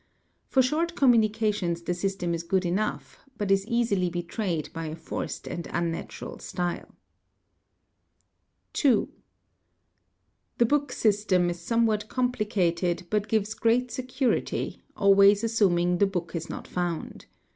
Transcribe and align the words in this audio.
For 0.47 0.63
short 0.63 0.95
communications 0.95 1.83
the 1.83 1.93
system 1.93 2.33
is 2.33 2.41
good 2.41 2.65
enough 2.65 3.19
but 3.37 3.51
is 3.51 3.67
easily 3.67 4.09
betrayed 4.09 4.73
by 4.73 4.87
a 4.87 4.95
forced 4.95 5.47
and 5.47 5.67
unnatural 5.71 6.39
style. 6.39 6.95
2. 8.73 9.09
The 10.57 10.65
book 10.65 10.91
system 10.91 11.51
is 11.51 11.59
somewhat 11.61 12.09
complicated 12.09 13.05
but 13.11 13.27
gives 13.27 13.53
great 13.53 13.91
security, 13.91 14.81
always 14.97 15.43
assuming 15.43 15.99
the 15.99 16.07
book 16.07 16.35
is 16.35 16.49
not 16.49 16.67
found. 16.67 17.27